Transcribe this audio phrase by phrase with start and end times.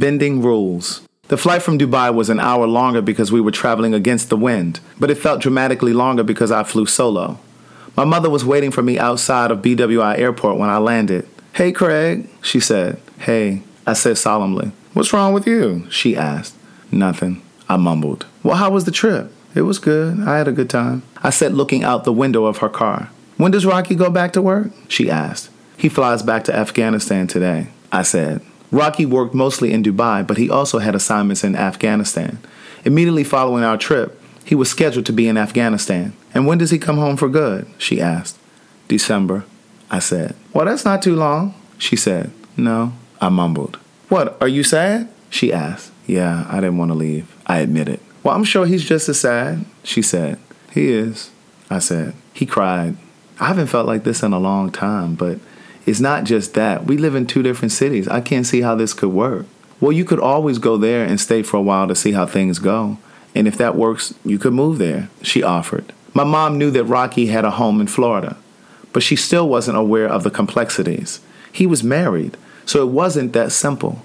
[0.00, 1.02] Bending rules.
[1.28, 4.80] The flight from Dubai was an hour longer because we were traveling against the wind,
[4.98, 7.38] but it felt dramatically longer because I flew solo.
[7.98, 11.28] My mother was waiting for me outside of BWI Airport when I landed.
[11.52, 12.98] Hey, Craig, she said.
[13.18, 14.72] Hey, I said solemnly.
[14.94, 15.86] What's wrong with you?
[15.90, 16.56] She asked.
[16.90, 17.42] Nothing.
[17.68, 18.24] I mumbled.
[18.42, 19.30] Well, how was the trip?
[19.54, 20.20] It was good.
[20.20, 21.02] I had a good time.
[21.22, 23.10] I said, looking out the window of her car.
[23.36, 24.70] When does Rocky go back to work?
[24.88, 25.50] She asked.
[25.76, 27.68] He flies back to Afghanistan today.
[27.92, 28.40] I said.
[28.70, 32.38] Rocky worked mostly in Dubai, but he also had assignments in Afghanistan.
[32.84, 36.12] Immediately following our trip, he was scheduled to be in Afghanistan.
[36.32, 37.66] And when does he come home for good?
[37.78, 38.38] She asked.
[38.88, 39.44] December.
[39.90, 40.36] I said.
[40.52, 41.54] Well, that's not too long.
[41.78, 42.30] She said.
[42.56, 42.92] No.
[43.20, 43.78] I mumbled.
[44.08, 45.08] What, are you sad?
[45.28, 45.92] She asked.
[46.06, 47.34] Yeah, I didn't want to leave.
[47.46, 48.00] I admitted.
[48.22, 49.64] Well, I'm sure he's just as sad.
[49.82, 50.38] She said.
[50.72, 51.30] He is.
[51.68, 52.14] I said.
[52.32, 52.96] He cried.
[53.38, 55.38] I haven't felt like this in a long time, but
[55.86, 56.84] it's not just that.
[56.84, 58.08] We live in two different cities.
[58.08, 59.46] I can't see how this could work.
[59.80, 62.58] Well, you could always go there and stay for a while to see how things
[62.58, 62.98] go.
[63.34, 65.92] And if that works, you could move there, she offered.
[66.12, 68.36] My mom knew that Rocky had a home in Florida,
[68.92, 71.20] but she still wasn't aware of the complexities.
[71.52, 74.02] He was married, so it wasn't that simple.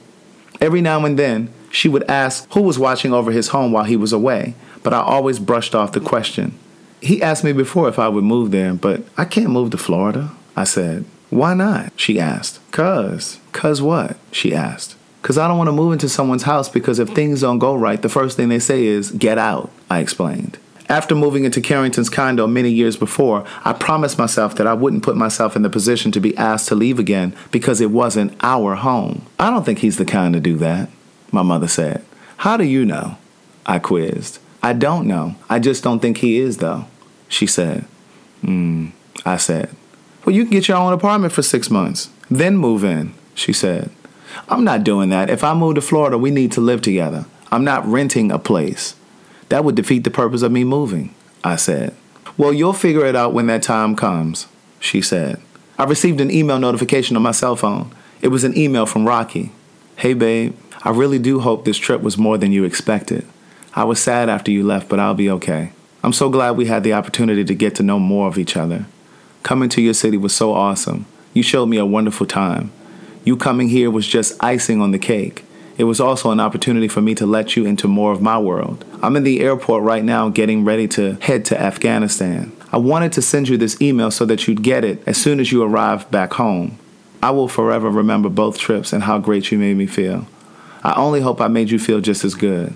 [0.62, 3.98] Every now and then, she would ask who was watching over his home while he
[3.98, 6.58] was away, but I always brushed off the question.
[7.02, 10.32] He asked me before if I would move there, but I can't move to Florida,
[10.56, 11.06] I said.
[11.30, 11.92] Why not?
[11.96, 12.60] She asked.
[12.72, 13.40] Cuz.
[13.52, 14.18] Cuz what?
[14.32, 14.96] She asked.
[15.22, 18.02] Cuz I don't want to move into someone's house because if things don't go right,
[18.02, 20.58] the first thing they say is, get out, I explained.
[20.88, 25.18] After moving into Carrington's condo many years before, I promised myself that I wouldn't put
[25.18, 29.26] myself in the position to be asked to leave again because it wasn't our home.
[29.40, 30.90] I don't think he's the kind to do that
[31.36, 32.04] my mother said.
[32.38, 33.18] How do you know?
[33.66, 34.40] I quizzed.
[34.64, 35.36] I don't know.
[35.50, 36.86] I just don't think he is, though.
[37.28, 37.86] She said.
[38.42, 38.88] Hmm.
[39.26, 39.70] I said.
[40.26, 43.92] Well, you can get your own apartment for six months, then move in, she said.
[44.50, 45.30] I'm not doing that.
[45.30, 47.26] If I move to Florida, we need to live together.
[47.52, 48.96] I'm not renting a place.
[49.50, 51.96] That would defeat the purpose of me moving, I said.
[52.38, 54.48] Well, you'll figure it out when that time comes,
[54.80, 55.40] she said.
[55.78, 57.94] I received an email notification on my cell phone.
[58.22, 59.52] It was an email from Rocky.
[59.98, 63.28] Hey, babe, I really do hope this trip was more than you expected.
[63.76, 65.72] I was sad after you left, but I'll be okay.
[66.04, 68.86] I'm so glad we had the opportunity to get to know more of each other.
[69.46, 71.06] Coming to your city was so awesome.
[71.36, 72.72] You showed me a wonderful time.
[73.24, 75.46] You coming here was just icing on the cake.
[75.78, 78.84] It was also an opportunity for me to let you into more of my world.
[79.04, 82.54] I'm in the airport right now getting ready to head to Afghanistan.
[82.72, 85.52] I wanted to send you this email so that you'd get it as soon as
[85.52, 86.80] you arrive back home.
[87.22, 90.26] I will forever remember both trips and how great you made me feel.
[90.84, 92.74] I only hope I made you feel just as good.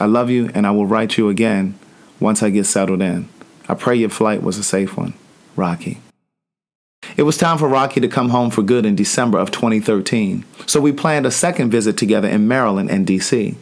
[0.00, 1.78] I love you and I will write you again
[2.18, 3.28] once I get settled in.
[3.68, 5.12] I pray your flight was a safe one.
[5.58, 6.00] Rocky.
[7.16, 10.80] It was time for Rocky to come home for good in December of 2013, so
[10.80, 13.56] we planned a second visit together in Maryland and DC.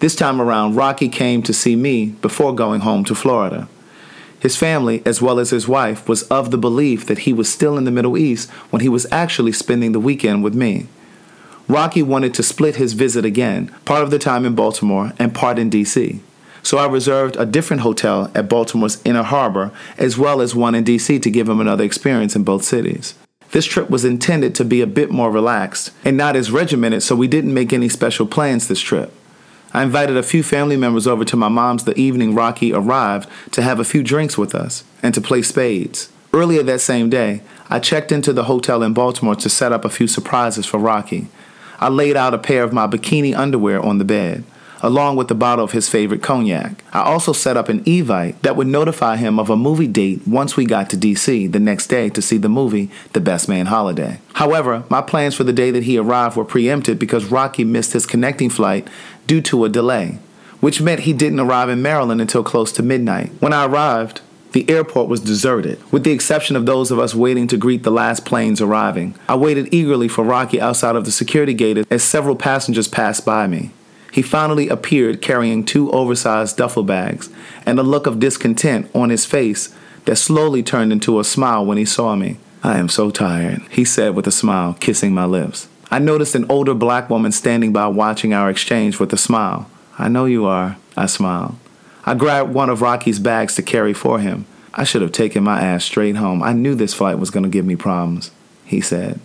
[0.00, 3.68] This time around, Rocky came to see me before going home to Florida.
[4.40, 7.78] His family, as well as his wife, was of the belief that he was still
[7.78, 10.88] in the Middle East when he was actually spending the weekend with me.
[11.68, 15.58] Rocky wanted to split his visit again, part of the time in Baltimore and part
[15.58, 16.20] in D.C.
[16.62, 20.84] So I reserved a different hotel at Baltimore's Inner Harbor, as well as one in
[20.84, 21.18] D.C.
[21.18, 23.14] to give him another experience in both cities.
[23.50, 27.14] This trip was intended to be a bit more relaxed and not as regimented, so
[27.14, 29.12] we didn't make any special plans this trip.
[29.74, 33.62] I invited a few family members over to my mom's the evening Rocky arrived to
[33.62, 36.10] have a few drinks with us and to play spades.
[36.32, 39.90] Earlier that same day, I checked into the hotel in Baltimore to set up a
[39.90, 41.28] few surprises for Rocky.
[41.78, 44.44] I laid out a pair of my bikini underwear on the bed,
[44.82, 46.84] along with a bottle of his favorite cognac.
[46.92, 50.56] I also set up an Evite that would notify him of a movie date once
[50.56, 54.18] we got to DC the next day to see the movie The Best Man Holiday.
[54.34, 58.06] However, my plans for the day that he arrived were preempted because Rocky missed his
[58.06, 58.88] connecting flight
[59.26, 60.18] due to a delay,
[60.60, 63.30] which meant he didn't arrive in Maryland until close to midnight.
[63.38, 64.20] When I arrived,
[64.52, 67.90] the airport was deserted, with the exception of those of us waiting to greet the
[67.90, 69.14] last planes arriving.
[69.26, 73.46] I waited eagerly for Rocky outside of the security gate as several passengers passed by
[73.46, 73.70] me.
[74.12, 77.30] He finally appeared carrying two oversized duffel bags
[77.64, 79.74] and a look of discontent on his face
[80.04, 82.36] that slowly turned into a smile when he saw me.
[82.62, 85.66] I am so tired, he said with a smile, kissing my lips.
[85.90, 89.68] I noticed an older black woman standing by watching our exchange with a smile.
[89.98, 91.56] I know you are, I smiled.
[92.04, 94.44] I grabbed one of Rocky's bags to carry for him.
[94.74, 96.42] I should have taken my ass straight home.
[96.42, 98.30] I knew this flight was going to give me problems,
[98.64, 99.20] he said.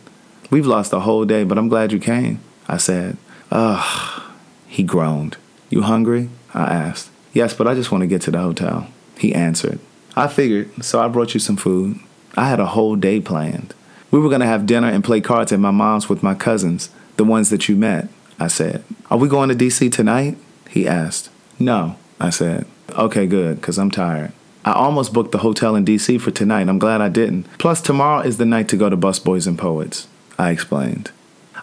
[0.49, 3.17] We've lost a whole day, but I'm glad you came, I said.
[3.51, 4.23] Ugh,
[4.67, 5.37] he groaned.
[5.69, 6.29] You hungry?
[6.53, 7.09] I asked.
[7.33, 8.87] Yes, but I just want to get to the hotel,
[9.17, 9.79] he answered.
[10.15, 11.99] I figured, so I brought you some food.
[12.35, 13.73] I had a whole day planned.
[14.11, 16.89] We were going to have dinner and play cards at my mom's with my cousins,
[17.17, 18.07] the ones that you met.
[18.39, 18.83] I said.
[19.09, 20.37] Are we going to DC tonight?
[20.69, 21.29] He asked.
[21.59, 22.65] No, I said.
[22.91, 24.31] Okay, good, because I'm tired.
[24.63, 26.67] I almost booked the hotel in DC for tonight.
[26.67, 27.43] I'm glad I didn't.
[27.57, 31.11] Plus, tomorrow is the night to go to Busboys and Poets, I explained.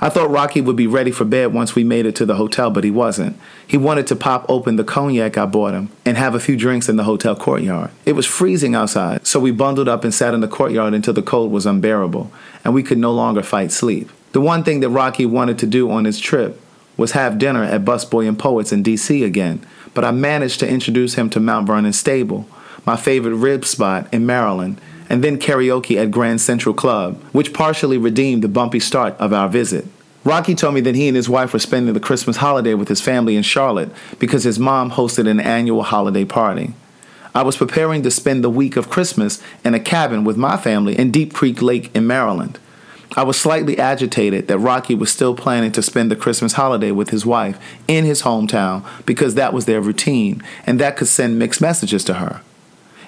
[0.00, 2.70] I thought Rocky would be ready for bed once we made it to the hotel,
[2.70, 3.38] but he wasn't.
[3.67, 6.88] He wanted to pop open the cognac I bought him and have a few drinks
[6.88, 7.91] in the hotel courtyard.
[8.05, 11.23] It was freezing outside, so we bundled up and sat in the courtyard until the
[11.23, 12.31] cold was unbearable
[12.64, 14.11] and we could no longer fight sleep.
[14.32, 16.61] The one thing that Rocky wanted to do on his trip
[16.96, 19.64] was have dinner at Busboy and Poets in DC again,
[19.94, 22.49] but I managed to introduce him to Mount Vernon Stable,
[22.87, 27.99] my favorite rib spot in Maryland, and then karaoke at Grand Central Club, which partially
[27.99, 29.87] redeemed the bumpy start of our visit.
[30.25, 33.03] Rocky told me that he and his wife were spending the Christmas holiday with his
[33.03, 36.73] family in Charlotte because his mom hosted an annual holiday party.
[37.35, 40.99] I was preparing to spend the week of Christmas in a cabin with my family
[40.99, 42.59] in Deep Creek Lake in Maryland.
[43.17, 47.11] I was slightly agitated that Rocky was still planning to spend the Christmas holiday with
[47.11, 51.61] his wife in his hometown because that was their routine and that could send mixed
[51.61, 52.41] messages to her.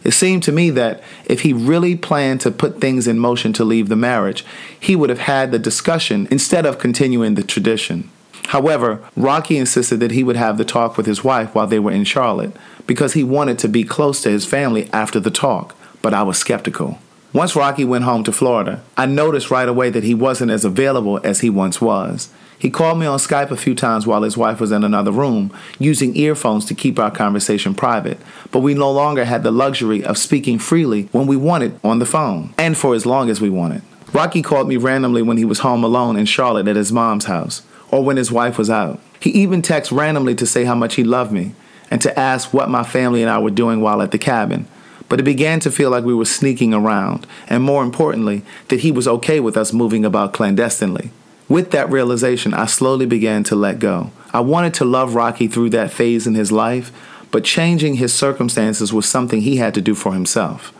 [0.06, 3.64] It seemed to me that if he really planned to put things in motion to
[3.64, 4.44] leave the marriage,
[4.78, 8.08] he would have had the discussion instead of continuing the tradition.
[8.50, 11.90] However, Rocky insisted that he would have the talk with his wife while they were
[11.90, 12.54] in Charlotte
[12.86, 16.38] because he wanted to be close to his family after the talk, but I was
[16.38, 17.00] skeptical.
[17.32, 21.18] Once Rocky went home to Florida, I noticed right away that he wasn't as available
[21.24, 22.28] as he once was.
[22.58, 25.52] He called me on Skype a few times while his wife was in another room,
[25.78, 28.18] using earphones to keep our conversation private,
[28.50, 32.06] but we no longer had the luxury of speaking freely when we wanted on the
[32.06, 33.82] phone, and for as long as we wanted.
[34.12, 37.62] Rocky called me randomly when he was home alone in Charlotte at his mom's house,
[37.90, 39.00] or when his wife was out.
[39.20, 41.52] He even texted randomly to say how much he loved me,
[41.90, 44.66] and to ask what my family and I were doing while at the cabin.
[45.08, 48.90] But it began to feel like we were sneaking around, and more importantly, that he
[48.90, 51.10] was okay with us moving about clandestinely.
[51.48, 54.10] With that realization, I slowly began to let go.
[54.32, 56.90] I wanted to love Rocky through that phase in his life,
[57.30, 60.72] but changing his circumstances was something he had to do for himself.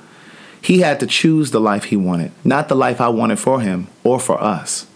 [0.60, 3.86] He had to choose the life he wanted, not the life I wanted for him
[4.02, 4.86] or for us.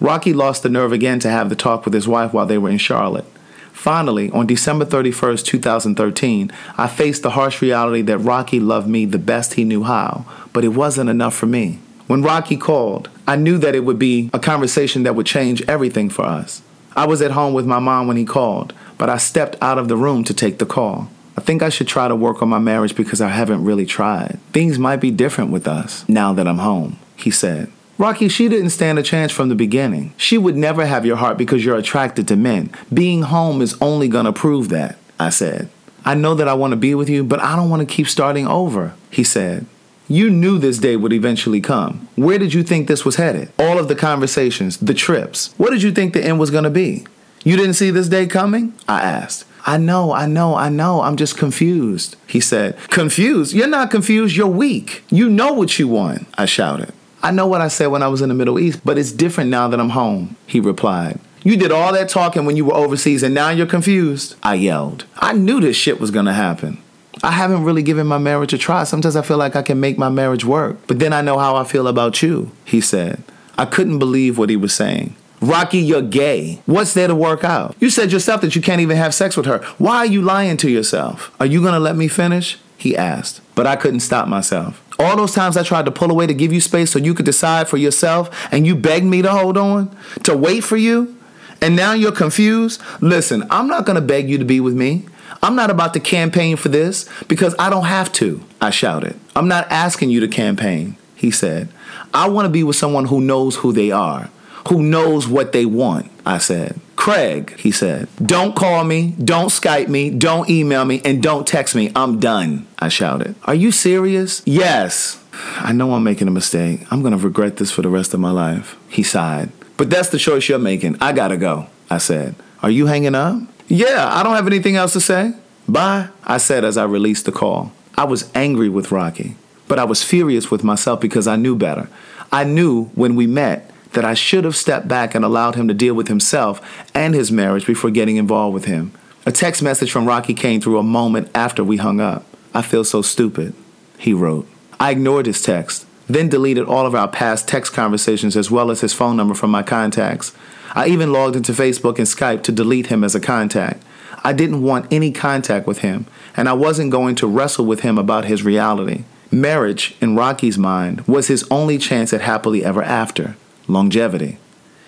[0.00, 2.70] Rocky lost the nerve again to have the talk with his wife while they were
[2.70, 3.26] in Charlotte.
[3.70, 9.18] Finally, on December 31st, 2013, I faced the harsh reality that Rocky loved me the
[9.18, 11.78] best he knew how, but it wasn't enough for me.
[12.10, 16.10] When Rocky called, I knew that it would be a conversation that would change everything
[16.10, 16.60] for us.
[16.96, 19.86] I was at home with my mom when he called, but I stepped out of
[19.86, 21.08] the room to take the call.
[21.38, 24.40] I think I should try to work on my marriage because I haven't really tried.
[24.52, 27.70] Things might be different with us now that I'm home, he said.
[27.96, 30.12] Rocky, she didn't stand a chance from the beginning.
[30.16, 32.72] She would never have your heart because you're attracted to men.
[32.92, 35.68] Being home is only gonna prove that, I said.
[36.04, 38.94] I know that I wanna be with you, but I don't wanna keep starting over,
[39.12, 39.64] he said.
[40.10, 42.08] You knew this day would eventually come.
[42.16, 43.52] Where did you think this was headed?
[43.60, 45.54] All of the conversations, the trips.
[45.56, 47.06] What did you think the end was going to be?
[47.44, 48.74] You didn't see this day coming?
[48.88, 49.44] I asked.
[49.64, 51.02] I know, I know, I know.
[51.02, 52.16] I'm just confused.
[52.26, 53.54] He said, Confused?
[53.54, 54.34] You're not confused.
[54.34, 55.04] You're weak.
[55.10, 56.26] You know what you want.
[56.36, 56.92] I shouted.
[57.22, 59.48] I know what I said when I was in the Middle East, but it's different
[59.48, 60.34] now that I'm home.
[60.44, 61.20] He replied.
[61.44, 64.34] You did all that talking when you were overseas and now you're confused?
[64.42, 65.04] I yelled.
[65.18, 66.82] I knew this shit was gonna happen.
[67.22, 68.84] I haven't really given my marriage a try.
[68.84, 70.78] Sometimes I feel like I can make my marriage work.
[70.86, 73.22] But then I know how I feel about you, he said.
[73.58, 75.14] I couldn't believe what he was saying.
[75.42, 76.62] Rocky, you're gay.
[76.66, 77.74] What's there to work out?
[77.80, 79.58] You said yourself that you can't even have sex with her.
[79.78, 81.34] Why are you lying to yourself?
[81.40, 82.58] Are you gonna let me finish?
[82.76, 83.40] He asked.
[83.54, 84.82] But I couldn't stop myself.
[84.98, 87.24] All those times I tried to pull away to give you space so you could
[87.24, 91.16] decide for yourself, and you begged me to hold on, to wait for you,
[91.62, 92.80] and now you're confused?
[93.00, 95.06] Listen, I'm not gonna beg you to be with me.
[95.42, 99.18] I'm not about to campaign for this because I don't have to, I shouted.
[99.34, 101.68] I'm not asking you to campaign, he said.
[102.12, 104.28] I want to be with someone who knows who they are,
[104.68, 106.78] who knows what they want, I said.
[106.96, 111.74] Craig, he said, don't call me, don't Skype me, don't email me, and don't text
[111.74, 111.90] me.
[111.96, 113.34] I'm done, I shouted.
[113.44, 114.42] Are you serious?
[114.44, 115.22] Yes.
[115.56, 116.82] I know I'm making a mistake.
[116.90, 119.50] I'm going to regret this for the rest of my life, he sighed.
[119.78, 120.96] But that's the choice you're making.
[121.00, 122.34] I gotta go, I said.
[122.62, 123.40] Are you hanging up?
[123.70, 125.32] Yeah, I don't have anything else to say.
[125.68, 127.70] Bye, I said as I released the call.
[127.96, 129.36] I was angry with Rocky,
[129.68, 131.88] but I was furious with myself because I knew better.
[132.32, 135.74] I knew when we met that I should have stepped back and allowed him to
[135.74, 136.60] deal with himself
[136.96, 138.90] and his marriage before getting involved with him.
[139.24, 142.24] A text message from Rocky came through a moment after we hung up.
[142.52, 143.54] I feel so stupid,
[143.98, 144.48] he wrote.
[144.80, 148.80] I ignored his text, then deleted all of our past text conversations as well as
[148.80, 150.34] his phone number from my contacts.
[150.72, 153.82] I even logged into Facebook and Skype to delete him as a contact.
[154.22, 157.98] I didn't want any contact with him, and I wasn't going to wrestle with him
[157.98, 159.04] about his reality.
[159.32, 163.36] Marriage, in Rocky's mind, was his only chance at happily ever after
[163.66, 164.38] longevity.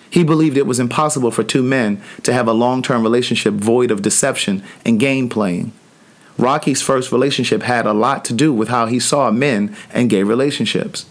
[0.09, 3.89] He believed it was impossible for two men to have a long term relationship void
[3.89, 5.71] of deception and game playing.
[6.37, 10.23] Rocky's first relationship had a lot to do with how he saw men and gay
[10.23, 11.05] relationships.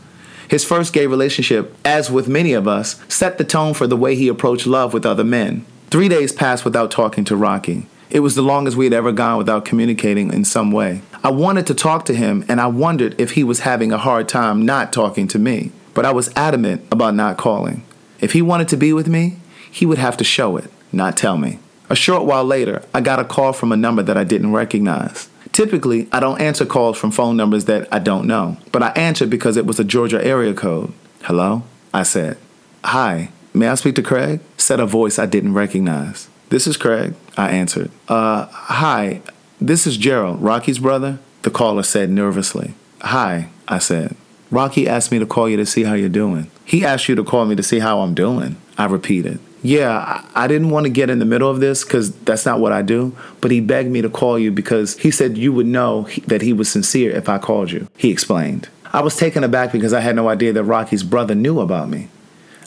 [0.52, 4.14] His first gay relationship, as with many of us, set the tone for the way
[4.14, 5.64] he approached love with other men.
[5.86, 7.86] Three days passed without talking to Rocky.
[8.10, 11.00] It was the longest we had ever gone without communicating in some way.
[11.24, 14.28] I wanted to talk to him, and I wondered if he was having a hard
[14.28, 15.72] time not talking to me.
[15.94, 17.82] But I was adamant about not calling.
[18.20, 19.38] If he wanted to be with me,
[19.70, 21.60] he would have to show it, not tell me.
[21.88, 25.30] A short while later, I got a call from a number that I didn't recognize.
[25.52, 29.28] Typically, I don't answer calls from phone numbers that I don't know, but I answered
[29.28, 30.92] because it was a Georgia area code.
[31.22, 31.62] Hello?
[31.92, 32.38] I said.
[32.84, 34.40] Hi, may I speak to Craig?
[34.56, 36.28] Said a voice I didn't recognize.
[36.48, 37.90] This is Craig, I answered.
[38.08, 39.20] Uh, hi,
[39.60, 42.74] this is Gerald, Rocky's brother, the caller said nervously.
[43.02, 44.16] Hi, I said.
[44.50, 46.50] Rocky asked me to call you to see how you're doing.
[46.64, 49.38] He asked you to call me to see how I'm doing, I repeated.
[49.62, 52.72] Yeah, I didn't want to get in the middle of this because that's not what
[52.72, 56.08] I do, but he begged me to call you because he said you would know
[56.26, 58.68] that he was sincere if I called you, he explained.
[58.92, 62.08] I was taken aback because I had no idea that Rocky's brother knew about me.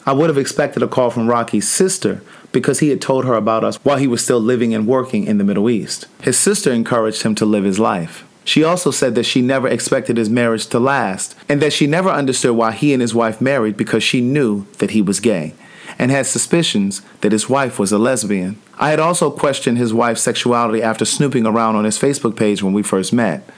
[0.06, 3.64] I would have expected a call from Rocky's sister because he had told her about
[3.64, 6.06] us while he was still living and working in the Middle East.
[6.22, 8.24] His sister encouraged him to live his life.
[8.44, 12.08] She also said that she never expected his marriage to last and that she never
[12.08, 15.52] understood why he and his wife married because she knew that he was gay
[15.98, 18.60] and had suspicions that his wife was a lesbian.
[18.78, 22.72] I had also questioned his wife's sexuality after snooping around on his Facebook page when
[22.72, 23.48] we first met.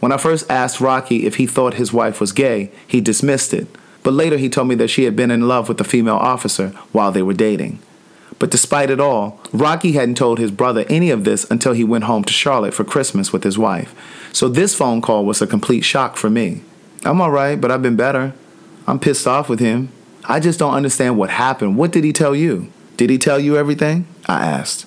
[0.00, 3.66] When I first asked Rocky if he thought his wife was gay, he dismissed it,
[4.02, 6.68] but later he told me that she had been in love with a female officer
[6.92, 7.80] while they were dating.
[8.38, 12.04] But despite it all, Rocky hadn't told his brother any of this until he went
[12.04, 13.94] home to Charlotte for Christmas with his wife.
[14.32, 16.62] So this phone call was a complete shock for me.
[17.04, 18.34] I'm alright, but I've been better.
[18.86, 19.90] I'm pissed off with him.
[20.28, 21.76] I just don't understand what happened.
[21.76, 22.70] What did he tell you?
[22.98, 24.06] Did he tell you everything?
[24.26, 24.84] I asked.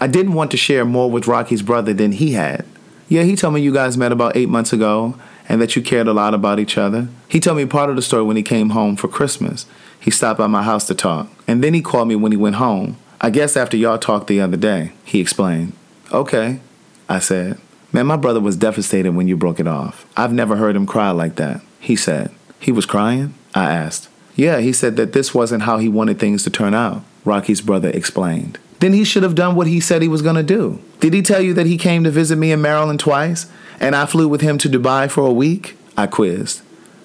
[0.00, 2.64] I didn't want to share more with Rocky's brother than he had.
[3.08, 5.18] Yeah, he told me you guys met about eight months ago
[5.48, 7.08] and that you cared a lot about each other.
[7.28, 9.66] He told me part of the story when he came home for Christmas.
[10.00, 12.56] He stopped by my house to talk, and then he called me when he went
[12.56, 12.96] home.
[13.20, 15.72] I guess after y'all talked the other day, he explained.
[16.12, 16.60] Okay,
[17.08, 17.58] I said.
[17.92, 20.06] Man, my brother was devastated when you broke it off.
[20.16, 22.30] I've never heard him cry like that, he said.
[22.60, 23.34] He was crying?
[23.54, 24.08] I asked.
[24.38, 27.90] Yeah, he said that this wasn't how he wanted things to turn out, Rocky's brother
[27.90, 28.56] explained.
[28.78, 30.80] Then he should have done what he said he was going to do.
[31.00, 34.06] Did he tell you that he came to visit me in Maryland twice and I
[34.06, 35.76] flew with him to Dubai for a week?
[35.96, 36.62] I quizzed.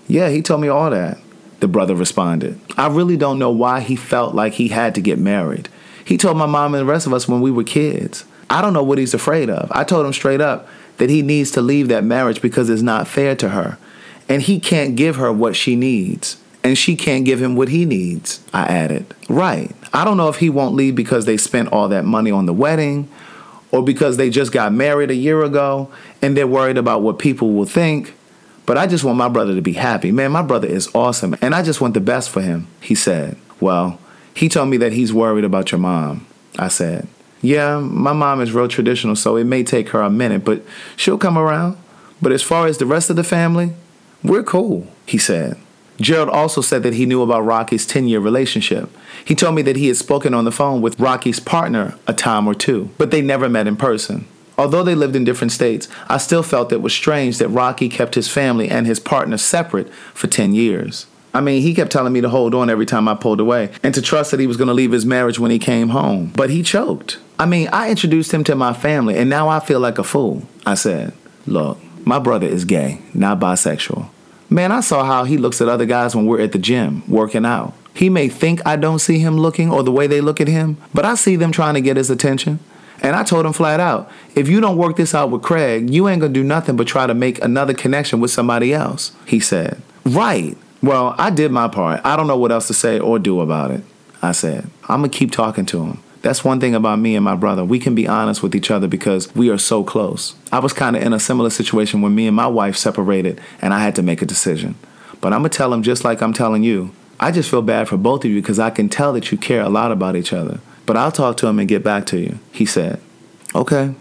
[0.07, 1.17] Yeah, he told me all that,
[1.59, 2.59] the brother responded.
[2.77, 5.69] I really don't know why he felt like he had to get married.
[6.05, 8.25] He told my mom and the rest of us when we were kids.
[8.47, 9.71] I don't know what he's afraid of.
[9.71, 13.07] I told him straight up that he needs to leave that marriage because it's not
[13.07, 13.79] fair to her.
[14.29, 17.85] And he can't give her what she needs and she can't give him what he
[17.85, 19.13] needs, I added.
[19.27, 19.71] Right.
[19.93, 22.53] I don't know if he won't leave because they spent all that money on the
[22.53, 23.09] wedding
[23.71, 25.91] or because they just got married a year ago
[26.21, 28.13] and they're worried about what people will think.
[28.65, 30.11] But I just want my brother to be happy.
[30.11, 33.37] Man, my brother is awesome and I just want the best for him, he said.
[33.59, 33.99] Well,
[34.33, 36.25] he told me that he's worried about your mom,
[36.57, 37.07] I said.
[37.41, 40.63] Yeah, my mom is real traditional, so it may take her a minute, but
[40.95, 41.77] she'll come around.
[42.21, 43.73] But as far as the rest of the family,
[44.23, 45.57] we're cool, he said.
[46.03, 48.89] Gerald also said that he knew about Rocky's 10 year relationship.
[49.25, 52.45] He told me that he had spoken on the phone with Rocky's partner a time
[52.45, 54.25] or two, but they never met in person.
[54.57, 58.15] Although they lived in different states, I still felt it was strange that Rocky kept
[58.15, 61.07] his family and his partner separate for 10 years.
[61.33, 63.95] I mean, he kept telling me to hold on every time I pulled away and
[63.95, 66.31] to trust that he was going to leave his marriage when he came home.
[66.35, 67.17] But he choked.
[67.39, 70.43] I mean, I introduced him to my family and now I feel like a fool.
[70.65, 71.13] I said,
[71.47, 74.09] Look, my brother is gay, not bisexual.
[74.53, 77.43] Man, I saw how he looks at other guys when we're at the gym working
[77.43, 77.73] out.
[77.95, 80.77] He may think I don't see him looking or the way they look at him,
[80.93, 82.59] but I see them trying to get his attention.
[83.01, 86.07] And I told him flat out if you don't work this out with Craig, you
[86.07, 89.81] ain't gonna do nothing but try to make another connection with somebody else, he said.
[90.05, 90.55] Right.
[90.83, 92.01] Well, I did my part.
[92.03, 93.83] I don't know what else to say or do about it,
[94.21, 94.69] I said.
[94.83, 96.03] I'm gonna keep talking to him.
[96.23, 97.65] That's one thing about me and my brother.
[97.65, 100.35] We can be honest with each other because we are so close.
[100.53, 103.73] I was kind of in a similar situation when me and my wife separated and
[103.73, 104.75] I had to make a decision.
[105.19, 106.95] But I'm going to tell him just like I'm telling you.
[107.19, 109.61] I just feel bad for both of you because I can tell that you care
[109.61, 110.61] a lot about each other.
[110.85, 113.01] But I'll talk to him and get back to you, he said.
[113.53, 113.93] Okay.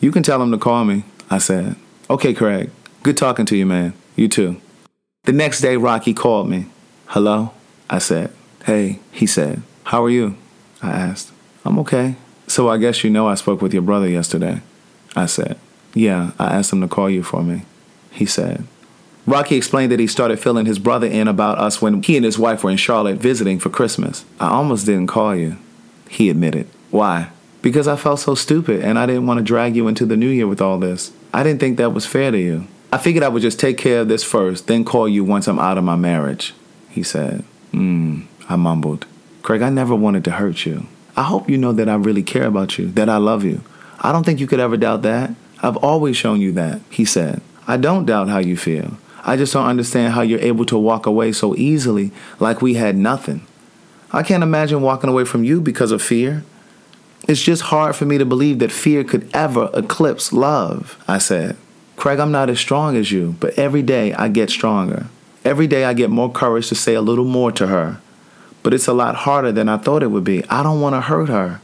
[0.00, 1.76] You can tell him to call me, I said.
[2.10, 2.70] Okay, Craig.
[3.04, 3.94] Good talking to you, man.
[4.16, 4.60] You too.
[5.22, 6.66] The next day, Rocky called me.
[7.06, 7.52] Hello?
[7.88, 8.32] I said.
[8.64, 9.62] Hey, he said.
[9.84, 10.36] How are you?
[10.82, 11.33] I asked.
[11.64, 12.16] I'm okay.
[12.46, 14.60] So I guess you know I spoke with your brother yesterday.
[15.16, 15.58] I said,
[15.94, 17.62] Yeah, I asked him to call you for me.
[18.10, 18.66] He said,
[19.26, 22.38] Rocky explained that he started filling his brother in about us when he and his
[22.38, 24.24] wife were in Charlotte visiting for Christmas.
[24.38, 25.56] I almost didn't call you,
[26.10, 26.68] he admitted.
[26.90, 27.30] Why?
[27.62, 30.28] Because I felt so stupid and I didn't want to drag you into the new
[30.28, 31.12] year with all this.
[31.32, 32.66] I didn't think that was fair to you.
[32.92, 35.58] I figured I would just take care of this first, then call you once I'm
[35.58, 36.52] out of my marriage,
[36.90, 37.42] he said.
[37.72, 39.06] Hmm, I mumbled.
[39.42, 40.86] Craig, I never wanted to hurt you.
[41.16, 43.62] I hope you know that I really care about you, that I love you.
[44.00, 45.30] I don't think you could ever doubt that.
[45.62, 47.40] I've always shown you that, he said.
[47.66, 48.98] I don't doubt how you feel.
[49.22, 52.96] I just don't understand how you're able to walk away so easily like we had
[52.96, 53.46] nothing.
[54.12, 56.44] I can't imagine walking away from you because of fear.
[57.26, 61.56] It's just hard for me to believe that fear could ever eclipse love, I said.
[61.96, 65.06] Craig, I'm not as strong as you, but every day I get stronger.
[65.44, 68.00] Every day I get more courage to say a little more to her.
[68.64, 70.44] But it's a lot harder than I thought it would be.
[70.48, 71.60] I don't want to hurt her.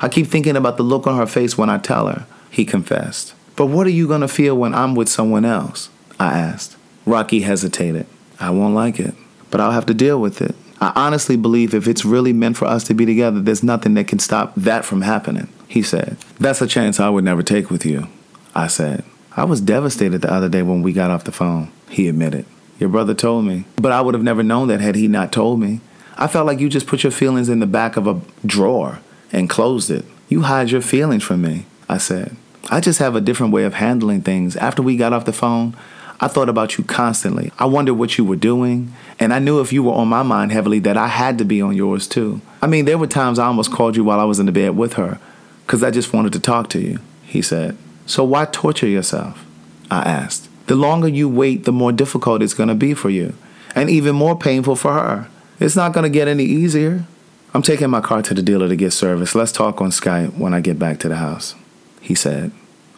[0.00, 3.34] I keep thinking about the look on her face when I tell her, he confessed.
[3.56, 5.90] But what are you going to feel when I'm with someone else?
[6.18, 6.76] I asked.
[7.04, 8.06] Rocky hesitated.
[8.40, 9.14] I won't like it,
[9.50, 10.54] but I'll have to deal with it.
[10.80, 14.08] I honestly believe if it's really meant for us to be together, there's nothing that
[14.08, 16.16] can stop that from happening, he said.
[16.38, 18.08] That's a chance I would never take with you,
[18.54, 19.04] I said.
[19.36, 22.46] I was devastated the other day when we got off the phone, he admitted.
[22.78, 25.60] Your brother told me, but I would have never known that had he not told
[25.60, 25.80] me.
[26.16, 29.00] I felt like you just put your feelings in the back of a drawer
[29.32, 30.04] and closed it.
[30.28, 32.36] You hide your feelings from me, I said.
[32.70, 34.56] I just have a different way of handling things.
[34.56, 35.76] After we got off the phone,
[36.20, 37.52] I thought about you constantly.
[37.58, 40.52] I wondered what you were doing, and I knew if you were on my mind
[40.52, 42.40] heavily that I had to be on yours too.
[42.62, 44.76] I mean, there were times I almost called you while I was in the bed
[44.76, 45.18] with her
[45.66, 47.76] because I just wanted to talk to you, he said.
[48.06, 49.44] So why torture yourself?
[49.90, 50.48] I asked.
[50.66, 53.34] The longer you wait, the more difficult it's going to be for you,
[53.74, 55.28] and even more painful for her.
[55.60, 57.04] It's not going to get any easier.
[57.52, 59.34] I'm taking my car to the dealer to get service.
[59.34, 61.54] Let's talk on Skype when I get back to the house,
[62.00, 62.50] he said.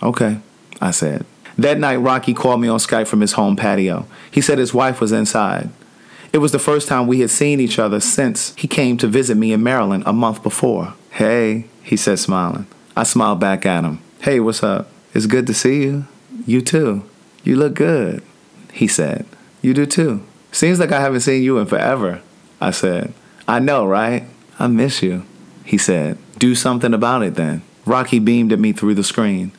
[0.02, 0.40] Okay,
[0.80, 1.26] I said.
[1.58, 4.06] That night, Rocky called me on Skype from his home patio.
[4.30, 5.70] He said his wife was inside.
[6.32, 9.36] It was the first time we had seen each other since he came to visit
[9.36, 10.94] me in Maryland a month before.
[11.12, 12.66] Hey, he said, smiling.
[12.96, 14.00] I smiled back at him.
[14.20, 14.88] Hey, what's up?
[15.14, 16.06] It's good to see you.
[16.46, 17.08] You too.
[17.42, 18.22] You look good,
[18.72, 19.24] he said.
[19.62, 20.26] You do too.
[20.52, 22.20] Seems like I haven't seen you in forever,
[22.60, 23.12] I said.
[23.48, 24.24] I know, right?
[24.58, 25.24] I miss you,
[25.64, 26.18] he said.
[26.38, 27.62] Do something about it then.
[27.84, 29.52] Rocky beamed at me through the screen.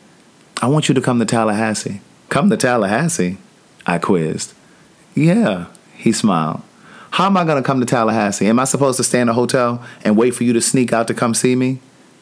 [0.61, 2.01] I want you to come to Tallahassee.
[2.29, 3.37] Come to Tallahassee?
[3.85, 4.53] I quizzed.
[5.15, 6.61] Yeah, he smiled.
[7.11, 8.47] How am I going to come to Tallahassee?
[8.47, 11.07] Am I supposed to stay in a hotel and wait for you to sneak out
[11.07, 11.79] to come see me?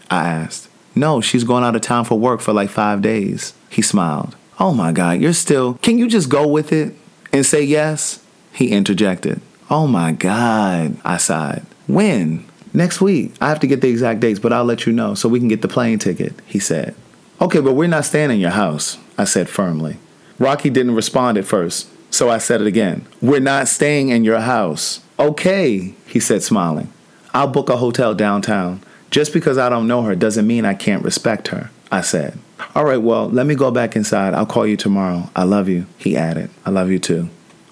[0.09, 0.69] I asked.
[0.95, 3.53] No, she's going out of town for work for like five days.
[3.69, 4.35] He smiled.
[4.59, 5.73] Oh my God, you're still.
[5.75, 6.93] Can you just go with it
[7.33, 8.23] and say yes?
[8.53, 9.41] He interjected.
[9.69, 11.63] Oh my God, I sighed.
[11.87, 12.45] When?
[12.73, 13.33] Next week.
[13.41, 15.47] I have to get the exact dates, but I'll let you know so we can
[15.47, 16.93] get the plane ticket, he said.
[17.41, 19.97] Okay, but we're not staying in your house, I said firmly.
[20.37, 23.07] Rocky didn't respond at first, so I said it again.
[23.21, 25.01] We're not staying in your house.
[25.17, 26.91] Okay, he said, smiling.
[27.33, 28.81] I'll book a hotel downtown.
[29.09, 32.37] Just because I don't know her doesn't mean I can't respect her, I said.
[32.75, 34.33] All right, well, let me go back inside.
[34.33, 35.29] I'll call you tomorrow.
[35.35, 36.49] I love you, he added.
[36.65, 37.29] I love you too,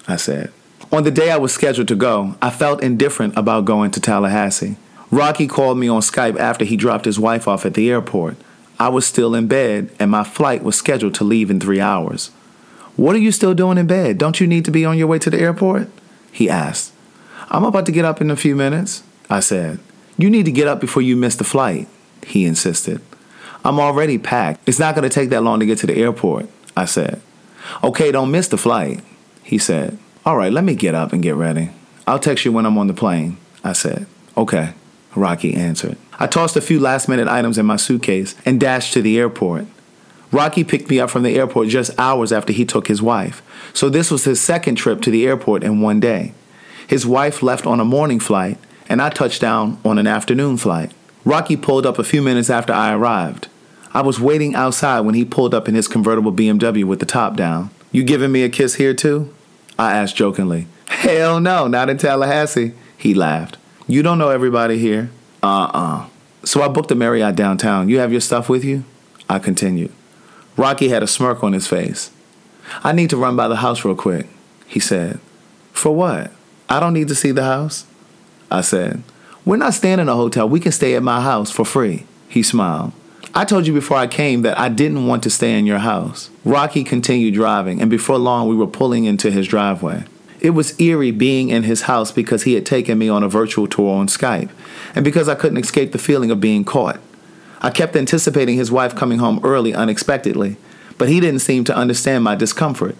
[0.08, 0.52] I said.
[0.94, 4.76] On the day I was scheduled to go, I felt indifferent about going to Tallahassee.
[5.10, 8.36] Rocky called me on Skype after he dropped his wife off at the airport.
[8.78, 12.28] I was still in bed, and my flight was scheduled to leave in three hours.
[12.94, 14.18] What are you still doing in bed?
[14.18, 15.88] Don't you need to be on your way to the airport?
[16.30, 16.92] He asked.
[17.50, 19.80] I'm about to get up in a few minutes, I said.
[20.16, 21.88] You need to get up before you miss the flight,
[22.24, 23.00] he insisted.
[23.64, 24.60] I'm already packed.
[24.68, 27.20] It's not going to take that long to get to the airport, I said.
[27.82, 29.00] Okay, don't miss the flight,
[29.42, 29.98] he said.
[30.26, 31.68] All right, let me get up and get ready.
[32.06, 34.06] I'll text you when I'm on the plane, I said.
[34.38, 34.72] Okay,
[35.14, 35.98] Rocky answered.
[36.18, 39.66] I tossed a few last minute items in my suitcase and dashed to the airport.
[40.32, 43.42] Rocky picked me up from the airport just hours after he took his wife,
[43.74, 46.32] so this was his second trip to the airport in one day.
[46.86, 48.56] His wife left on a morning flight,
[48.88, 50.92] and I touched down on an afternoon flight.
[51.26, 53.48] Rocky pulled up a few minutes after I arrived.
[53.92, 57.36] I was waiting outside when he pulled up in his convertible BMW with the top
[57.36, 57.68] down.
[57.92, 59.32] You giving me a kiss here too?
[59.78, 60.66] I asked jokingly.
[60.86, 62.72] Hell no, not in Tallahassee.
[62.96, 63.56] He laughed.
[63.86, 65.10] You don't know everybody here.
[65.42, 66.06] Uh uh
[66.44, 67.88] So I booked a Marriott downtown.
[67.88, 68.84] You have your stuff with you?
[69.28, 69.92] I continued.
[70.56, 72.10] Rocky had a smirk on his face.
[72.82, 74.26] I need to run by the house real quick,
[74.66, 75.18] he said.
[75.72, 76.30] For what?
[76.68, 77.86] I don't need to see the house.
[78.50, 79.02] I said,
[79.44, 80.48] We're not staying in a hotel.
[80.48, 82.06] We can stay at my house for free.
[82.28, 82.92] He smiled.
[83.36, 86.30] I told you before I came that I didn't want to stay in your house.
[86.44, 90.04] Rocky continued driving, and before long, we were pulling into his driveway.
[90.38, 93.66] It was eerie being in his house because he had taken me on a virtual
[93.66, 94.50] tour on Skype,
[94.94, 97.00] and because I couldn't escape the feeling of being caught.
[97.60, 100.56] I kept anticipating his wife coming home early unexpectedly,
[100.96, 102.94] but he didn't seem to understand my discomfort.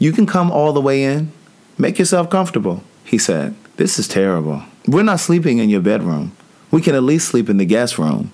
[0.00, 1.30] You can come all the way in.
[1.78, 3.54] Make yourself comfortable, he said.
[3.76, 4.64] This is terrible.
[4.88, 6.32] We're not sleeping in your bedroom.
[6.72, 8.32] We can at least sleep in the guest room,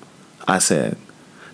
[0.48, 0.96] I said.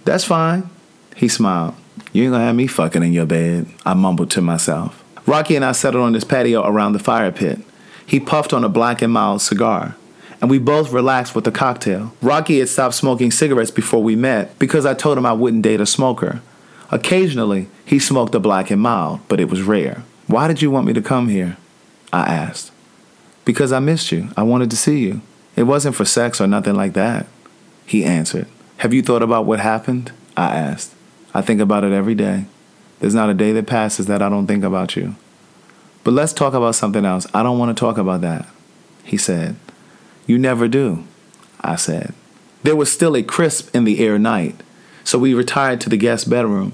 [0.06, 0.70] That's fine,
[1.16, 1.74] he smiled.
[2.12, 5.02] You ain't gonna have me fucking in your bed, I mumbled to myself.
[5.26, 7.58] Rocky and I settled on this patio around the fire pit.
[8.06, 9.96] He puffed on a black and mild cigar,
[10.40, 12.14] and we both relaxed with the cocktail.
[12.22, 15.80] Rocky had stopped smoking cigarettes before we met because I told him I wouldn't date
[15.80, 16.40] a smoker.
[16.92, 20.04] Occasionally, he smoked a black and mild, but it was rare.
[20.28, 21.56] Why did you want me to come here?
[22.12, 22.70] I asked.
[23.44, 24.28] Because I missed you.
[24.36, 25.20] I wanted to see you.
[25.56, 27.26] It wasn't for sex or nothing like that.
[27.84, 28.46] He answered.
[28.78, 30.12] Have you thought about what happened?
[30.36, 30.94] I asked.
[31.32, 32.44] I think about it every day.
[33.00, 35.16] There's not a day that passes that I don't think about you.
[36.04, 37.26] But let's talk about something else.
[37.32, 38.46] I don't want to talk about that.
[39.02, 39.56] He said.
[40.26, 41.04] You never do,
[41.60, 42.12] I said.
[42.62, 44.62] There was still a crisp in the air night,
[45.04, 46.72] so we retired to the guest bedroom.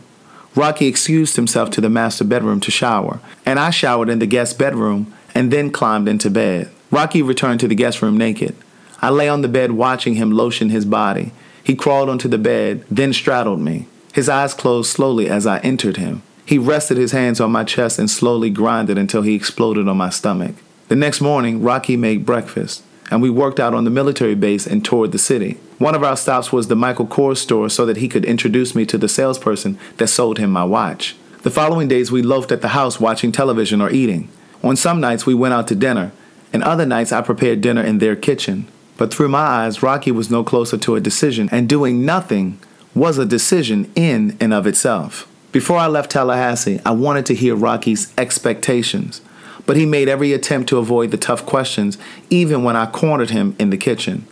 [0.55, 4.59] Rocky excused himself to the master bedroom to shower, and I showered in the guest
[4.59, 6.71] bedroom and then climbed into bed.
[6.91, 8.57] Rocky returned to the guest room naked.
[9.01, 11.33] I lay on the bed watching him lotion his body.
[11.65, 13.87] He crawled onto the bed, then straddled me.
[14.13, 16.23] His eyes closed slowly as I entered him.
[16.45, 20.11] He rested his hands on my chest and slowly grinded until he exploded on my
[20.11, 20.57] stomach.
[20.89, 24.85] The next morning, Rocky made breakfast, and we worked out on the military base and
[24.85, 25.59] toured the city.
[25.79, 28.85] One of our stops was the Michael Kors store so that he could introduce me
[28.87, 31.17] to the salesperson that sold him my watch.
[31.43, 34.29] The following days, we loafed at the house watching television or eating.
[34.63, 36.13] On some nights, we went out to dinner,
[36.53, 38.69] and other nights, I prepared dinner in their kitchen.
[38.97, 42.59] But through my eyes, Rocky was no closer to a decision, and doing nothing
[42.95, 45.29] was a decision in and of itself.
[45.51, 49.21] Before I left Tallahassee, I wanted to hear Rocky's expectations,
[49.67, 51.99] but he made every attempt to avoid the tough questions,
[52.31, 54.27] even when I cornered him in the kitchen.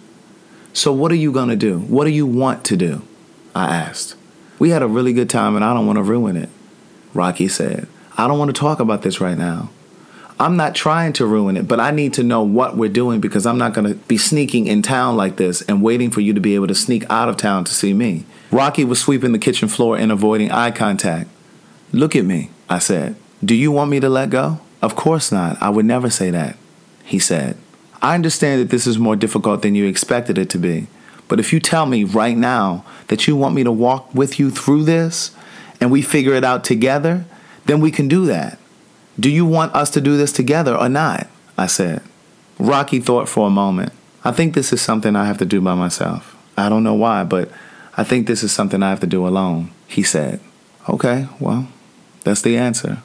[0.73, 1.81] So, what are you going to do?
[1.81, 3.03] What do you want to do?
[3.55, 4.17] I asked.
[4.59, 6.49] We had a really good time and I don't want to ruin it.
[7.13, 9.71] Rocky said, I don't want to talk about this right now.
[10.41, 13.45] I'm not trying to ruin it, but I need to know what we're doing because
[13.45, 16.41] I'm not going to be sneaking in town like this and waiting for you to
[16.41, 18.25] be able to sneak out of town to see me.
[18.51, 21.29] Rocky was sweeping the kitchen floor and avoiding eye contact.
[21.93, 23.17] Look at me, I said.
[23.45, 24.61] Do you want me to let go?
[24.81, 25.61] Of course not.
[25.61, 26.57] I would never say that,
[27.05, 27.59] he said.
[28.01, 30.87] I understand that this is more difficult than you expected it to be,
[31.29, 34.51] but if you tell me right now that you want me to walk with you
[34.51, 35.33] through this
[35.83, 37.27] and we figure it out together,
[37.67, 38.59] then we can do that.
[39.21, 41.27] Do you want us to do this together or not?
[41.59, 42.03] I said.
[42.59, 43.93] Rocky thought for a moment.
[44.25, 46.37] I think this is something I have to do by myself.
[46.57, 47.51] I don't know why, but
[47.99, 50.41] I think this is something I have to do alone, he said.
[50.89, 51.69] Okay, well,
[52.25, 53.03] that's the answer.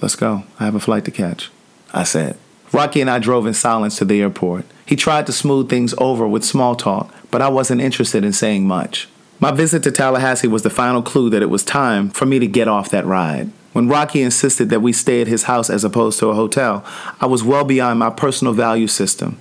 [0.00, 0.42] Let's go.
[0.58, 1.50] I have a flight to catch,
[1.94, 2.36] I said.
[2.72, 4.64] Rocky and I drove in silence to the airport.
[4.84, 8.66] He tried to smooth things over with small talk, but I wasn't interested in saying
[8.66, 9.08] much.
[9.38, 12.46] My visit to Tallahassee was the final clue that it was time for me to
[12.48, 13.52] get off that ride.
[13.72, 16.84] When Rocky insisted that we stay at his house as opposed to a hotel,
[17.20, 19.38] I was well beyond my personal value system.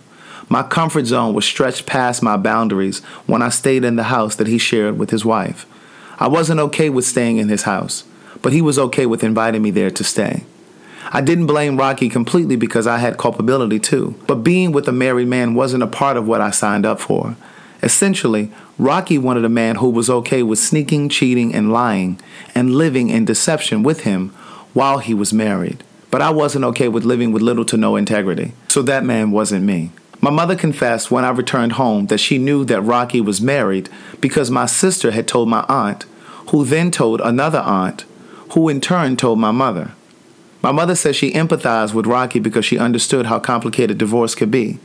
[0.47, 4.47] My comfort zone was stretched past my boundaries when I stayed in the house that
[4.47, 5.65] he shared with his wife.
[6.19, 8.03] I wasn't okay with staying in his house,
[8.41, 10.43] but he was okay with inviting me there to stay.
[11.13, 15.27] I didn't blame Rocky completely because I had culpability too, but being with a married
[15.27, 17.35] man wasn't a part of what I signed up for.
[17.83, 22.19] Essentially, Rocky wanted a man who was okay with sneaking, cheating, and lying,
[22.53, 24.29] and living in deception with him
[24.73, 25.83] while he was married.
[26.11, 29.65] But I wasn't okay with living with little to no integrity, so that man wasn't
[29.65, 29.91] me.
[30.19, 33.89] My mother confessed when I returned home that she knew that Rocky was married
[34.19, 36.05] because my sister had told my aunt,
[36.49, 38.05] who then told another aunt,
[38.51, 39.93] who in turn told my mother.
[40.61, 44.77] My mother said she empathized with Rocky because she understood how complicated divorce could be.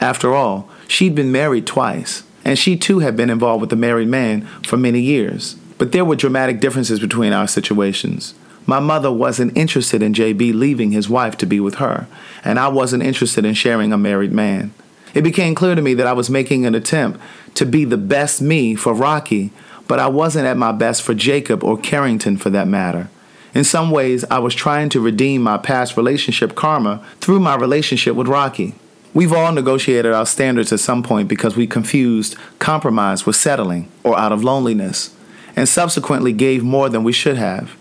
[0.00, 4.08] After all, she'd been married twice and she too had been involved with a married
[4.08, 5.54] man for many years.
[5.78, 8.34] But there were dramatic differences between our situations.
[8.66, 12.06] My mother wasn't interested in JB leaving his wife to be with her,
[12.44, 14.72] and I wasn't interested in sharing a married man.
[15.12, 17.20] It became clear to me that I was making an attempt
[17.54, 19.52] to be the best me for Rocky,
[19.86, 23.08] but I wasn't at my best for Jacob or Carrington for that matter.
[23.54, 28.16] In some ways, I was trying to redeem my past relationship karma through my relationship
[28.16, 28.74] with Rocky.
[29.14, 34.18] We've all negotiated our standards at some point because we confused compromise with settling or
[34.18, 35.14] out of loneliness,
[35.54, 37.76] and subsequently gave more than we should have.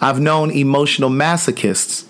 [0.00, 2.04] I've known emotional masochists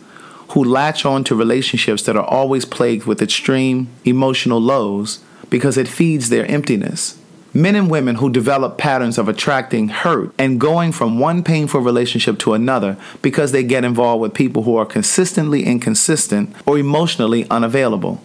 [0.50, 5.88] who latch on to relationships that are always plagued with extreme emotional lows because it
[5.88, 7.18] feeds their emptiness.
[7.54, 12.38] Men and women who develop patterns of attracting hurt and going from one painful relationship
[12.40, 18.22] to another because they get involved with people who are consistently inconsistent or emotionally unavailable.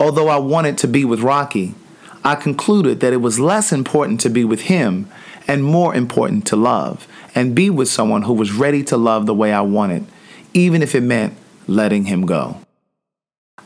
[0.00, 1.74] Although I wanted to be with Rocky,
[2.24, 5.08] I concluded that it was less important to be with him
[5.46, 9.34] and more important to love and be with someone who was ready to love the
[9.34, 10.06] way I wanted,
[10.54, 11.34] even if it meant
[11.66, 12.56] letting him go.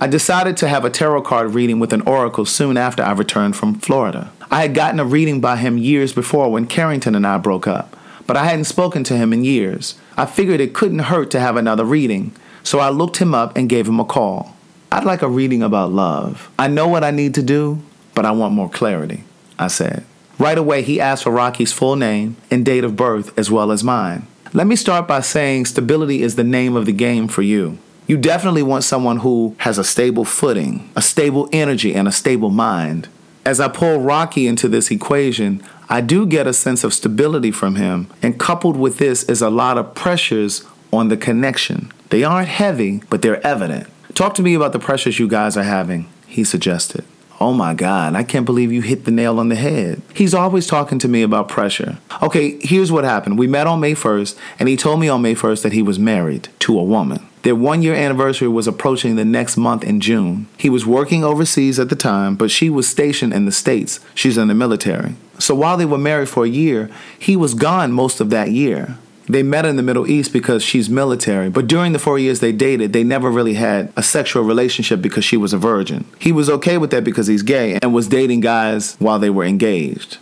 [0.01, 3.55] I decided to have a tarot card reading with an oracle soon after I returned
[3.55, 4.33] from Florida.
[4.51, 7.97] I had gotten a reading by him years before when Carrington and I broke up,
[8.27, 9.95] but I hadn't spoken to him in years.
[10.17, 13.69] I figured it couldn't hurt to have another reading, so I looked him up and
[13.69, 14.54] gave him a call.
[14.95, 16.53] I'd like a reading about love.
[16.57, 17.83] I know what I need to do,
[18.15, 19.25] but I want more clarity,
[19.59, 20.05] I said.
[20.39, 23.83] Right away, he asked for Rocky's full name and date of birth as well as
[23.83, 24.29] mine.
[24.53, 27.79] Let me start by saying stability is the name of the game for you.
[28.07, 32.51] You definitely want someone who has a stable footing, a stable energy, and a stable
[32.51, 33.09] mind.
[33.45, 37.75] As I pull Rocky into this equation, I do get a sense of stability from
[37.75, 41.91] him, and coupled with this is a lot of pressures on the connection.
[42.11, 43.89] They aren't heavy, but they're evident.
[44.15, 47.05] Talk to me about the pressures you guys are having, he suggested.
[47.41, 50.01] Oh my God, I can't believe you hit the nail on the head.
[50.15, 51.99] He's always talking to me about pressure.
[52.23, 53.41] Okay, here's what happened.
[53.41, 55.99] We met on May 1st, and he told me on May 1st that he was
[55.99, 57.27] married to a woman.
[57.43, 60.47] Their one year anniversary was approaching the next month in June.
[60.57, 63.99] He was working overseas at the time, but she was stationed in the States.
[64.15, 65.17] She's in the military.
[65.41, 68.97] So while they were married for a year, he was gone most of that year.
[69.27, 72.53] They met in the Middle East because she's military, but during the four years they
[72.53, 76.05] dated, they never really had a sexual relationship because she was a virgin.
[76.19, 79.45] He was okay with that because he's gay and was dating guys while they were
[79.45, 80.19] engaged.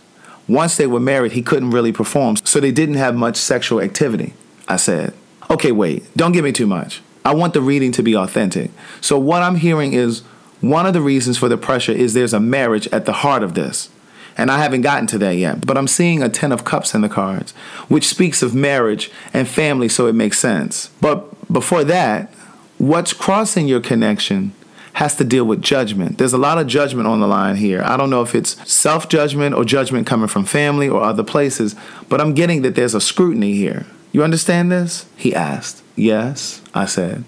[0.47, 4.33] Once they were married, he couldn't really perform, so they didn't have much sexual activity.
[4.67, 5.13] I said,
[5.49, 7.01] Okay, wait, don't give me too much.
[7.25, 8.71] I want the reading to be authentic.
[9.01, 10.21] So, what I'm hearing is
[10.61, 13.53] one of the reasons for the pressure is there's a marriage at the heart of
[13.53, 13.89] this.
[14.37, 17.01] And I haven't gotten to that yet, but I'm seeing a 10 of cups in
[17.01, 17.51] the cards,
[17.87, 20.89] which speaks of marriage and family, so it makes sense.
[21.01, 22.33] But before that,
[22.77, 24.53] what's crossing your connection
[24.93, 26.17] has to deal with judgment.
[26.17, 27.81] There's a lot of judgment on the line here.
[27.83, 31.75] I don't know if it's self judgment or judgment coming from family or other places,
[32.09, 33.85] but I'm getting that there's a scrutiny here.
[34.11, 35.07] You understand this?
[35.15, 35.83] He asked.
[35.95, 37.23] Yes, I said.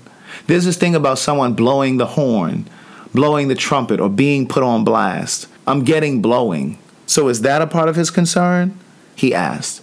[0.47, 2.67] There's this thing about someone blowing the horn,
[3.13, 5.47] blowing the trumpet, or being put on blast.
[5.65, 6.77] I'm getting blowing.
[7.05, 8.77] So is that a part of his concern?
[9.15, 9.81] He asked.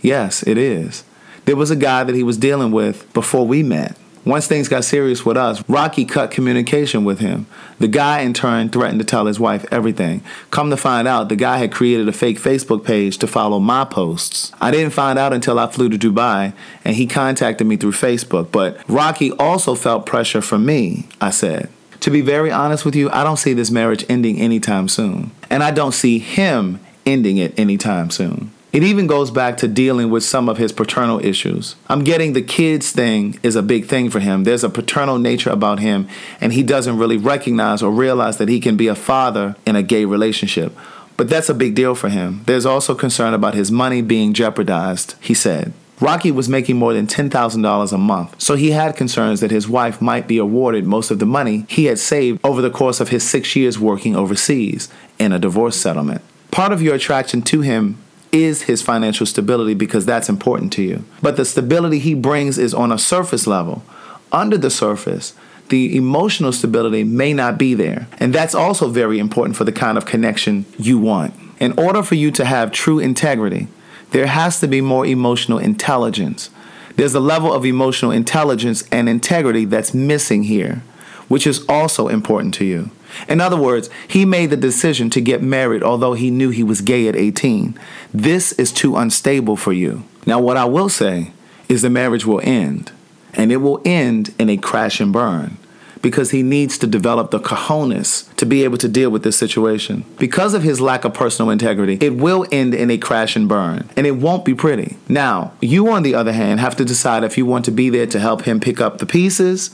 [0.00, 1.04] Yes, it is.
[1.44, 3.96] There was a guy that he was dealing with before we met.
[4.24, 7.46] Once things got serious with us, Rocky cut communication with him.
[7.78, 10.22] The guy, in turn, threatened to tell his wife everything.
[10.50, 13.86] Come to find out, the guy had created a fake Facebook page to follow my
[13.86, 14.52] posts.
[14.60, 16.52] I didn't find out until I flew to Dubai,
[16.84, 18.52] and he contacted me through Facebook.
[18.52, 21.70] But Rocky also felt pressure from me, I said.
[22.00, 25.32] To be very honest with you, I don't see this marriage ending anytime soon.
[25.50, 28.52] And I don't see him ending it anytime soon.
[28.70, 31.74] It even goes back to dealing with some of his paternal issues.
[31.88, 34.44] I'm getting the kids thing is a big thing for him.
[34.44, 36.06] There's a paternal nature about him,
[36.38, 39.82] and he doesn't really recognize or realize that he can be a father in a
[39.82, 40.76] gay relationship.
[41.16, 42.42] But that's a big deal for him.
[42.44, 45.72] There's also concern about his money being jeopardized, he said.
[46.00, 50.00] Rocky was making more than $10,000 a month, so he had concerns that his wife
[50.00, 53.28] might be awarded most of the money he had saved over the course of his
[53.28, 56.22] six years working overseas in a divorce settlement.
[56.50, 57.98] Part of your attraction to him
[58.32, 61.04] is his financial stability because that's important to you.
[61.22, 63.82] But the stability he brings is on a surface level.
[64.30, 65.34] Under the surface,
[65.68, 68.06] the emotional stability may not be there.
[68.18, 71.34] And that's also very important for the kind of connection you want.
[71.58, 73.68] In order for you to have true integrity,
[74.10, 76.50] there has to be more emotional intelligence.
[76.96, 80.82] There's a level of emotional intelligence and integrity that's missing here,
[81.28, 82.90] which is also important to you.
[83.28, 86.80] In other words, he made the decision to get married although he knew he was
[86.80, 87.78] gay at 18.
[88.12, 90.04] This is too unstable for you.
[90.26, 91.32] Now, what I will say
[91.68, 92.92] is the marriage will end,
[93.34, 95.56] and it will end in a crash and burn
[96.02, 100.04] because he needs to develop the cojones to be able to deal with this situation.
[100.18, 103.88] Because of his lack of personal integrity, it will end in a crash and burn,
[103.96, 104.96] and it won't be pretty.
[105.08, 108.06] Now, you, on the other hand, have to decide if you want to be there
[108.06, 109.70] to help him pick up the pieces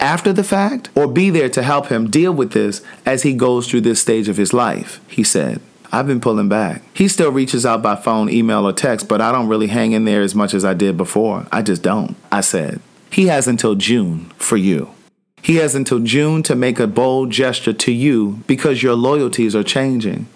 [0.00, 3.68] after the fact or be there to help him deal with this as he goes
[3.68, 5.60] through this stage of his life, he said.
[5.90, 6.82] I've been pulling back.
[6.92, 10.04] He still reaches out by phone, email, or text, but I don't really hang in
[10.04, 11.46] there as much as I did before.
[11.50, 12.14] I just don't.
[12.30, 12.80] I said.
[13.10, 14.90] He has until June for you.
[15.40, 19.62] He has until June to make a bold gesture to you because your loyalties are
[19.62, 20.26] changing.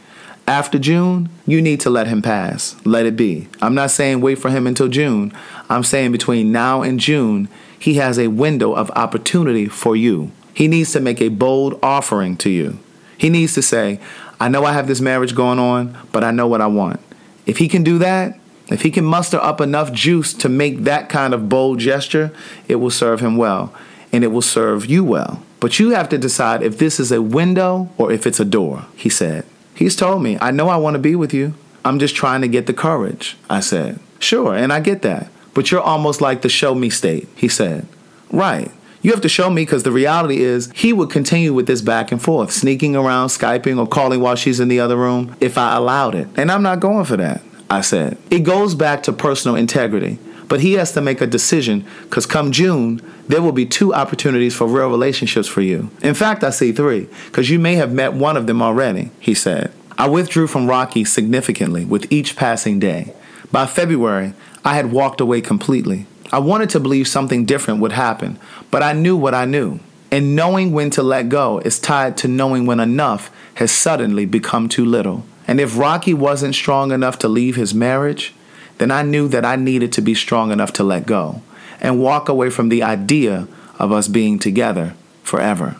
[0.46, 2.76] After June, you need to let him pass.
[2.84, 3.48] Let it be.
[3.60, 5.32] I'm not saying wait for him until June.
[5.68, 10.32] I'm saying between now and June, he has a window of opportunity for you.
[10.54, 12.78] He needs to make a bold offering to you.
[13.16, 14.00] He needs to say,
[14.40, 17.00] I know I have this marriage going on, but I know what I want.
[17.46, 18.38] If he can do that,
[18.68, 22.32] if he can muster up enough juice to make that kind of bold gesture,
[22.68, 23.72] it will serve him well
[24.12, 25.42] and it will serve you well.
[25.60, 28.86] But you have to decide if this is a window or if it's a door,
[28.96, 29.46] he said.
[29.74, 31.54] He's told me, I know I want to be with you.
[31.84, 33.98] I'm just trying to get the courage, I said.
[34.18, 35.30] Sure, and I get that.
[35.54, 37.86] But you're almost like the show me state, he said.
[38.30, 38.70] Right.
[39.02, 42.12] You have to show me because the reality is he would continue with this back
[42.12, 45.74] and forth, sneaking around, Skyping, or calling while she's in the other room if I
[45.74, 46.28] allowed it.
[46.36, 48.16] And I'm not going for that, I said.
[48.30, 50.18] It goes back to personal integrity.
[50.48, 54.54] But he has to make a decision because come June, there will be two opportunities
[54.54, 55.90] for real relationships for you.
[56.02, 59.34] In fact, I see three because you may have met one of them already, he
[59.34, 59.72] said.
[59.96, 63.14] I withdrew from Rocky significantly with each passing day.
[63.50, 66.06] By February, I had walked away completely.
[66.32, 68.38] I wanted to believe something different would happen,
[68.70, 69.80] but I knew what I knew.
[70.10, 74.68] And knowing when to let go is tied to knowing when enough has suddenly become
[74.68, 75.24] too little.
[75.46, 78.34] And if Rocky wasn't strong enough to leave his marriage,
[78.82, 81.40] then I knew that I needed to be strong enough to let go
[81.80, 83.46] and walk away from the idea
[83.78, 85.76] of us being together forever.